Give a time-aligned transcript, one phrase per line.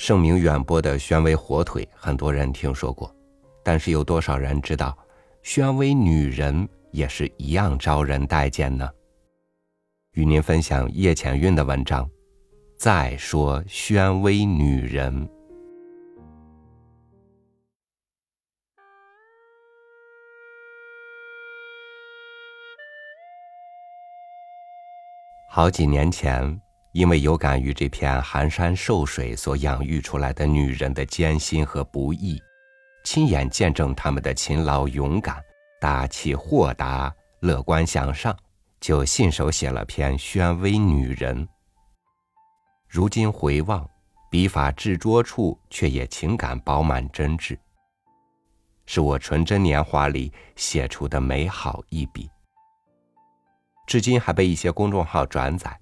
[0.00, 3.14] 盛名远播的宣威火腿，很多人听说过，
[3.62, 4.96] 但是有多少人知道，
[5.42, 8.90] 宣威女人也是一样招人待见呢？
[10.12, 12.08] 与您分享叶浅韵的文章。
[12.78, 15.28] 再说宣威女人，
[25.50, 26.58] 好几年前。
[26.92, 32.40] 因为有感于这片寒山瘦水所养育出来的女人的艰辛和不易，
[33.04, 35.40] 亲眼见证她们的勤劳勇敢、
[35.80, 38.36] 大气豁达、乐观向上，
[38.80, 41.46] 就信手写了篇《宣威女人》。
[42.88, 43.88] 如今回望，
[44.28, 47.56] 笔法执拙处，却也情感饱满真挚，
[48.84, 52.28] 是我纯真年华里写出的美好一笔。
[53.86, 55.78] 至今还被一些公众号转载。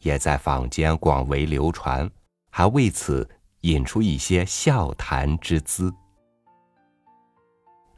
[0.00, 2.10] 也在坊间广为流传，
[2.50, 3.28] 还为此
[3.60, 5.92] 引出一些笑谈之姿。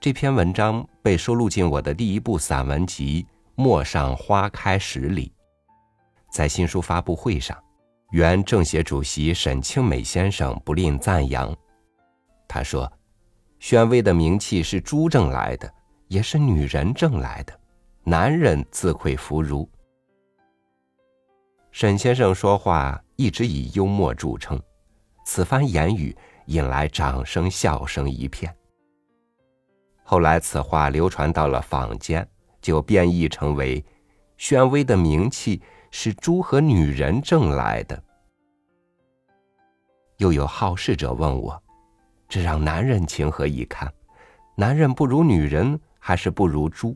[0.00, 3.22] 这篇文章被收录进我的第一部散文集
[3.54, 5.32] 《陌上花开时》里。
[6.28, 7.56] 在新书发布会上，
[8.10, 11.54] 原政协主席沈庆美先生不吝赞扬。
[12.48, 12.90] 他说
[13.60, 15.72] ：“宣威的名气是猪挣来的，
[16.08, 17.56] 也是女人挣来的，
[18.02, 19.68] 男人自愧弗如。”
[21.72, 24.60] 沈先生说话一直以幽默著称，
[25.24, 26.14] 此番言语
[26.46, 28.54] 引来掌声笑声一片。
[30.04, 32.28] 后来此话流传到了坊间，
[32.60, 33.82] 就变异成为
[34.36, 38.00] “宣威的名气是猪和女人挣来的”。
[40.18, 41.60] 又有好事者问我
[42.28, 43.90] ：“这让男人情何以堪？
[44.56, 46.94] 男人不如女人，还是不如猪？”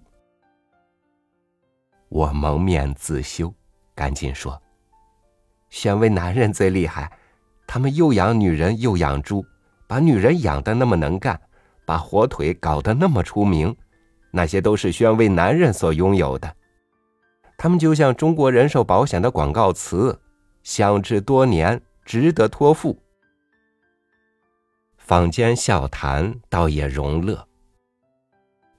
[2.10, 3.52] 我蒙面自羞，
[3.94, 4.60] 赶紧说。
[5.70, 7.10] 宣威男人最厉害，
[7.66, 9.44] 他们又养女人又养猪，
[9.86, 11.40] 把女人养的那么能干，
[11.84, 13.76] 把火腿搞得那么出名，
[14.30, 16.54] 那些都是宣威男人所拥有的。
[17.58, 20.20] 他们就像中国人寿保险的广告词
[20.62, 22.98] ：“相知多年，值得托付。”
[24.98, 27.46] 坊间笑谈，倒也容乐。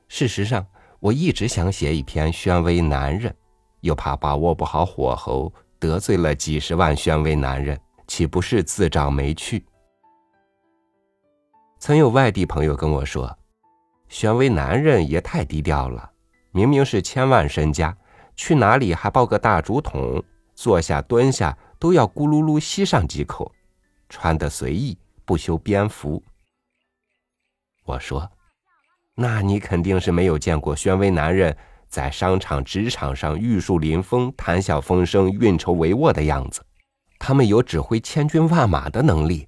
[0.08, 0.66] 事实上，
[1.00, 3.36] 我一直想写一篇宣威男人，
[3.82, 5.52] 又怕把握不好火候。
[5.80, 9.64] 得罪了几十万宣威男人，岂不是自找没趣？
[11.80, 13.38] 曾有外地朋友跟我说
[14.10, 16.12] ：“宣威男人也太低调了，
[16.52, 17.96] 明明是千万身家，
[18.36, 20.24] 去哪里还抱个大竹筒，
[20.56, 23.52] 坐下蹲下都要咕噜噜吸上几口，
[24.10, 26.24] 穿的随意，不修边幅。”
[27.86, 28.30] 我说
[29.14, 31.56] ：“那你肯定是没有见过宣威男人。”
[31.88, 36.62] 在商场、职场上玉树临风、谈笑风生、运筹帷幄的样子，
[37.18, 39.48] 他们有指挥千军万马的能力，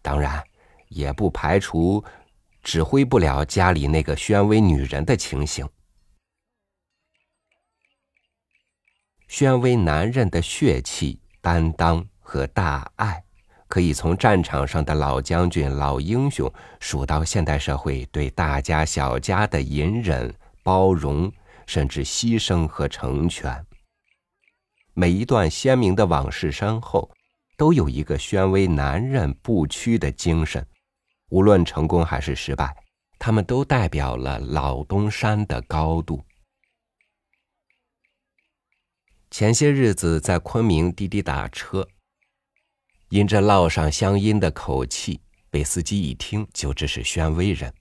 [0.00, 0.42] 当然
[0.88, 2.04] 也不排除
[2.62, 5.68] 指挥不了家里那个宣威女人的情形。
[9.28, 13.24] 宣威男人的血气、担当和大爱，
[13.66, 20.32] 可以从战场上的老将军、老英雄，数到现代社会对大家小家的隐忍。
[20.64, 21.32] 包容，
[21.66, 23.64] 甚至牺牲和成全。
[24.94, 27.08] 每一段鲜明的往事身后，
[27.56, 30.66] 都有一个宣威男人不屈的精神。
[31.30, 32.74] 无论成功还是失败，
[33.18, 36.24] 他们都代表了老东山的高度。
[39.30, 41.88] 前些日子在昆明滴滴打车，
[43.08, 45.20] 因这烙上乡音的口气，
[45.50, 47.74] 被司机一听就知是宣威人。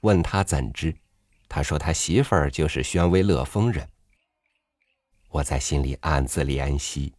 [0.00, 0.96] 问他怎知？
[1.54, 3.86] 他说：“他媳妇儿就是宣威乐丰人。”
[5.28, 7.12] 我在心里暗自怜惜，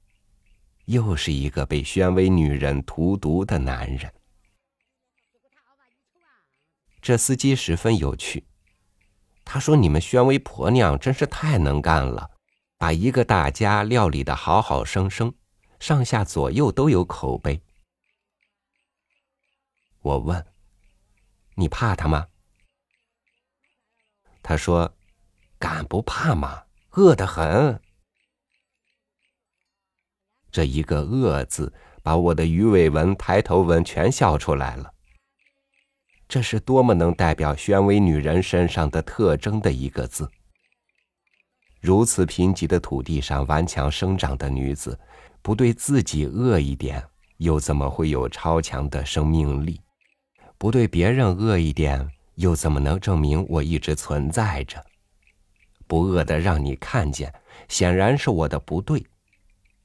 [0.85, 4.11] 又是一个被宣威女人荼毒的男人。
[6.99, 8.43] 这司机十分有趣，
[9.45, 12.31] 他说：“你们宣威婆娘真是太能干了，
[12.79, 15.31] 把一个大家料理的好好生生，
[15.79, 17.61] 上下左右都有口碑。”
[20.01, 20.43] 我问
[21.53, 22.29] ：“你怕他吗？”
[24.43, 24.93] 他说
[25.57, 26.63] ：“敢不怕吗？
[26.91, 27.81] 饿得很。”
[30.51, 31.73] 这一个“饿”字，
[32.03, 34.93] 把我的鱼尾纹、抬头纹全笑出来了。
[36.27, 40.29] 这是多么能代表宣威女人身上的特征的一个字！
[41.79, 44.99] 如此贫瘠的土地上顽强生长的女子，
[45.41, 47.03] 不对自己饿一点，
[47.37, 49.81] 又怎么会有超强的生命力？
[50.57, 52.09] 不对别人饿一点？
[52.35, 54.83] 又怎么能证明我一直存在着？
[55.85, 57.33] 不饿的让你看见，
[57.67, 59.05] 显然是我的不对。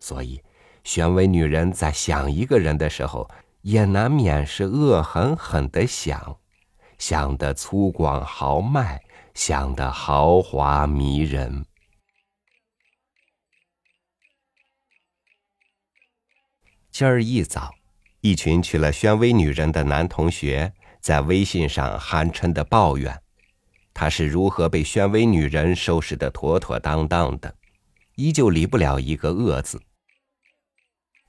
[0.01, 0.43] 所以，
[0.85, 3.29] 宣威女人在想一个人的时候，
[3.63, 6.39] 也难免是恶狠狠的想，
[6.99, 9.03] 想的粗犷豪迈，
[9.35, 11.67] 想的豪华迷人。
[16.91, 17.75] 今儿一早，
[18.21, 23.21] 一群娶了宣威女人的男同学在微信上寒碜的抱怨，
[23.93, 27.55] 他是如何被宣威女人收拾的妥妥当当的，
[28.17, 29.81] 依旧离不了一个恶字。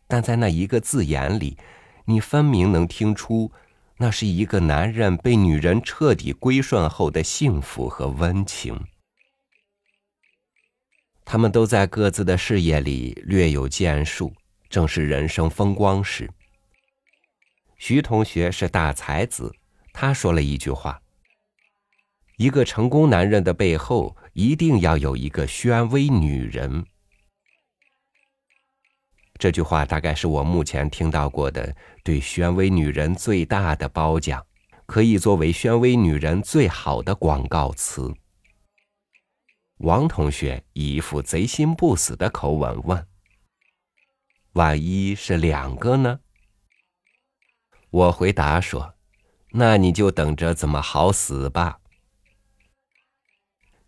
[0.08, 1.58] 但在那一个字眼里，
[2.06, 3.52] 你分明能听出，
[3.98, 8.88] 那是一个男人被女人彻底归顺后的幸福和温情。
[11.24, 14.34] 他们都在各自的事业里略有建树。
[14.70, 16.30] 正是人生风光时。
[17.80, 19.52] 徐同学是大才子，
[20.02, 21.02] 他说了一句话
[22.40, 26.86] ：“一个成功男人的背后，一定要有一个宣威女人。”
[29.38, 34.48] 这句话大概是我目前听到过的对宣威女人最大的褒奖，
[34.86, 38.16] 可以作为宣威女人最好的广告词。
[39.80, 43.06] 王同学以一副贼心不死的口吻问。
[44.54, 46.22] 万一是两个呢？
[47.90, 48.96] 我回答说
[49.52, 51.80] ：“那你就等着怎么好死吧。”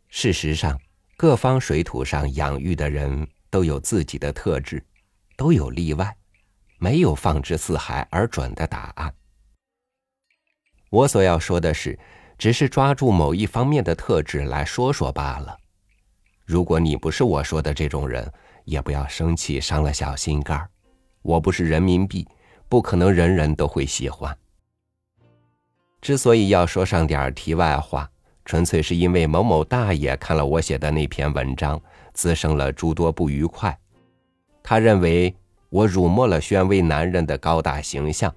[0.09, 0.79] 事实上，
[1.15, 4.83] 各方水土上养育的人都有自己的特质，
[5.37, 6.17] 都有例外，
[6.79, 9.13] 没有放之四海而准的答案。
[10.89, 11.97] 我所要说的是，
[12.37, 15.57] 只是抓住某一方面的特质来说说罢了。
[16.45, 18.29] 如果你不是我说的这种人，
[18.65, 20.69] 也不要生气，伤了小心肝儿。
[21.21, 22.27] 我不是人民币，
[22.67, 24.37] 不可能人人都会喜欢。
[26.01, 28.09] 之所以要说上点题外话，
[28.44, 31.80] 纯粹是因为某某大爷看了我写的那篇文章，
[32.13, 33.77] 滋生了诸多不愉快。
[34.63, 35.33] 他认为
[35.69, 38.33] 我辱没了宣威男人的高大形象，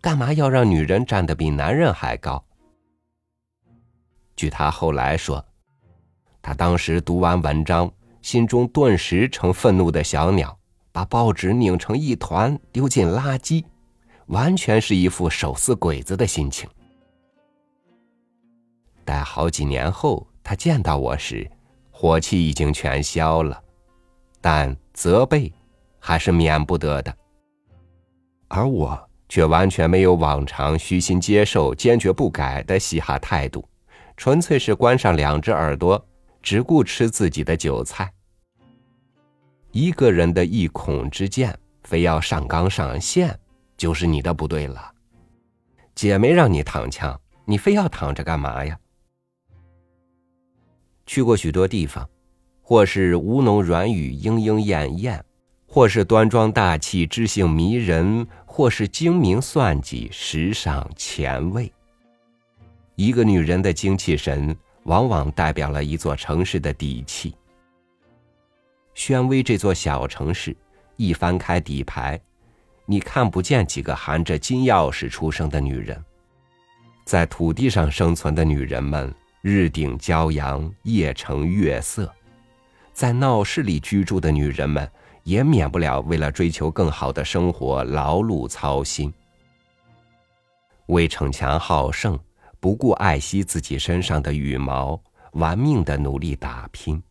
[0.00, 2.42] 干嘛要让女人站得比男人还高？
[4.34, 5.44] 据他后来说，
[6.40, 7.90] 他当时读完文章。
[8.22, 10.58] 心中顿时成愤怒的小鸟，
[10.92, 13.62] 把报纸拧成一团，丢进垃圾，
[14.28, 16.66] 完全是一副手撕鬼子的心情。
[19.04, 21.48] 待好几年后，他见到我时，
[21.90, 23.62] 火气已经全消了，
[24.40, 25.52] 但责备
[26.00, 27.14] 还是免不得的。
[28.48, 33.68] 而我却完全没有往常虚心接受、坚决不改的嘻哈态度，
[34.16, 36.04] 纯粹是关上两只耳朵。
[36.44, 38.12] 只顾吃自己的韭菜。
[39.72, 43.34] 一个人的一孔之见，非要上纲上线，
[43.78, 44.92] 就是你的不对了。
[45.94, 48.78] 姐没让你躺枪，你非要躺着干嘛呀？
[51.06, 52.08] 去过许多地方，
[52.62, 55.24] 或是吴侬软语、莺莺燕燕，
[55.66, 61.72] 或是端庄大气、知性迷人，或是精明算计、时尚前卫。
[62.94, 64.56] 一个女人的精气神。
[64.84, 67.34] 往往代表了一座城市的底气。
[68.92, 70.54] 宣威这座小城市，
[70.96, 72.20] 一翻开底牌，
[72.84, 75.98] 你看不见几个含着金钥匙出生的女人。
[77.06, 79.10] 在土地上生存的女人们，
[79.46, 82.06] 日顶骄阳，夜成月色；
[82.94, 84.90] 在闹市里居住的女人们，
[85.22, 89.12] 也免不了为了追求更好的生活劳碌操心，
[90.86, 92.18] 为逞强好胜。
[92.58, 94.98] 不顾爱惜自己身上的羽毛，
[95.32, 97.02] 玩命的努力打拼。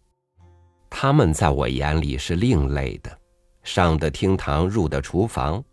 [0.90, 3.16] 他们在我眼里是另类的，
[3.62, 5.64] 上的厅堂，入的厨房，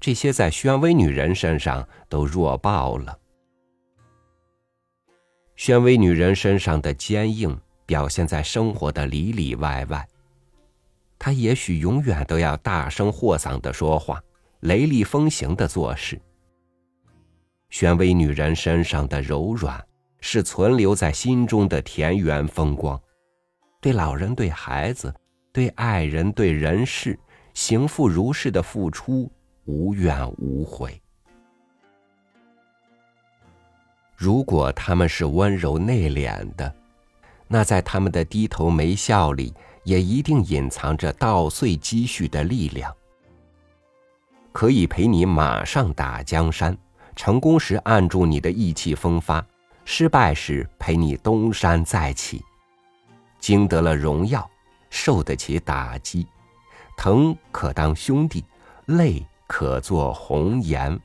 [0.00, 3.16] 这些在宣威女人身上都弱爆了。
[5.60, 10.08] 宣威女人身上的坚硬表现在生活的里里外外。
[11.18, 14.24] 她也许永远都要大声豁嗓的说话，
[14.60, 16.18] 雷厉风行的做事。
[17.68, 19.78] 宣威女人身上的柔软，
[20.22, 22.98] 是存留在心中的田园风光。
[23.82, 25.14] 对老人、对孩子、
[25.52, 27.18] 对爱人、对人事，
[27.52, 29.30] 行妇如是的付出，
[29.66, 30.98] 无怨无悔。
[34.20, 36.70] 如果他们是温柔内敛的，
[37.48, 42.94] 那在他们的低头眉笑里，也一定隐藏着稻穗积蓄的力量，
[44.52, 46.76] 可以陪你马上打江山。
[47.16, 49.42] 成功时按住你的意气风发，
[49.86, 52.44] 失败时陪你东山再起，
[53.38, 54.46] 经得了荣耀，
[54.90, 56.26] 受得起打击，
[56.94, 58.44] 疼可当兄弟，
[58.84, 61.00] 泪可做红颜。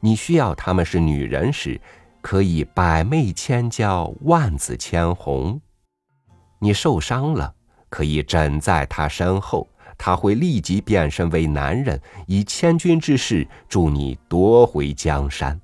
[0.00, 1.80] 你需要他们是女人时，
[2.24, 5.60] 可以百媚千娇，万紫千红；
[6.58, 7.54] 你受伤了，
[7.90, 15.60] 可以枕在他身后，他会立即变身为男人，以千军之势助你夺回江山。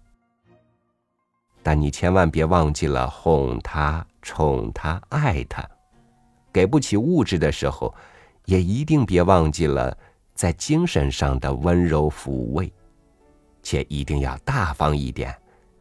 [1.63, 5.67] 但你千万别忘记了哄他、宠他、爱他。
[6.53, 7.95] 给不起物质的时候，
[8.45, 9.97] 也一定别忘记了
[10.35, 12.71] 在精神上的温柔抚慰，
[13.63, 15.35] 且一定要大方一点，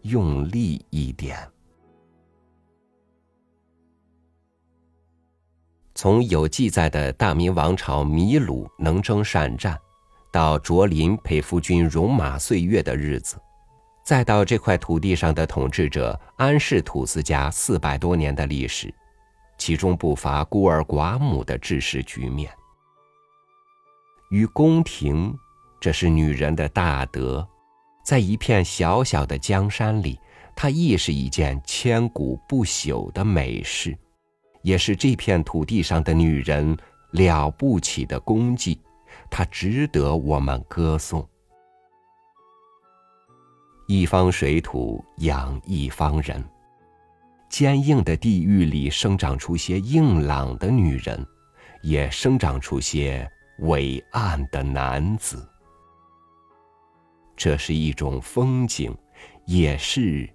[0.03, 1.38] 用力一点。
[5.96, 9.77] 从有记载的大明王朝米鲁能征善战，
[10.32, 13.38] 到卓林陪夫君戎马岁月的日子，
[14.06, 18.94] 再到这块土地上的统治者安氏土司家四百多年的历史，
[19.58, 22.50] 其中不乏孤儿寡母的治世局面。
[24.29, 25.38] 与宫廷，
[25.82, 27.46] 这是女人的大德，
[28.10, 30.20] 在一片小小的江山里，
[30.56, 33.96] 它亦是一件千古不朽的美事。
[34.63, 36.75] 也是这片土地上的女人
[37.12, 38.82] 了不起的功绩，
[39.30, 41.24] 它值得我们歌颂。
[43.88, 46.44] 一方水土养一方人，
[47.48, 51.24] 坚硬的地域里生长出些硬朗的女人，
[51.84, 55.49] 也生长出些伟岸的男子。
[57.39, 58.93] 这是一种风景，
[59.46, 60.29] 也是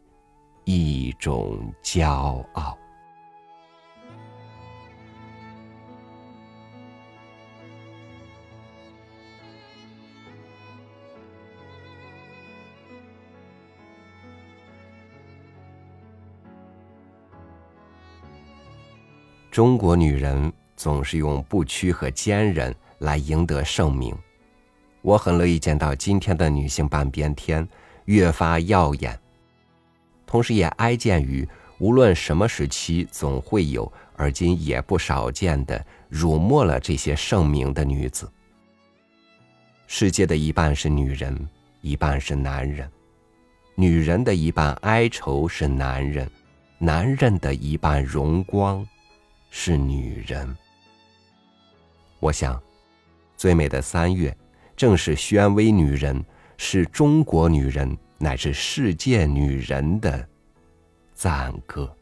[0.64, 2.78] 一种骄傲。
[19.50, 24.16] 中国女人总是用不屈和坚韧来赢得盛名，
[25.04, 27.68] 我很乐意见到今天的女性半边天
[28.06, 29.20] 越发耀眼，
[30.24, 31.46] 同时也哀见于
[31.78, 38.26] 无论什么时期总会有，而今也不少见的辱没了这些盛名的女子。
[39.86, 41.48] 世界的一半是女人，
[41.82, 42.90] 一半是男人，
[43.74, 46.26] 女人的一半哀愁是男人，
[46.78, 48.82] 男人的一半荣光。
[49.50, 50.56] 是女人。
[52.18, 52.60] 我想，
[53.36, 54.36] 最美的三月，
[54.76, 56.24] 正是宣威女人，
[56.56, 60.28] 是中国女人乃至世界女人的
[61.14, 61.96] 赞歌。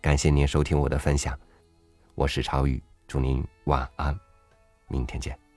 [0.00, 1.38] 感谢您收听我的分享，
[2.14, 4.18] 我是朝雨，祝您晚安，
[4.88, 5.49] 明天见。